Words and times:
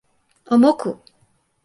o 0.53 0.55
moku! 0.63 0.91